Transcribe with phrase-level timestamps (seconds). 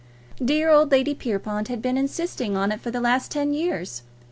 [0.43, 4.01] Dear old Lady Pierrepoint had been insisting on it for the last ten years.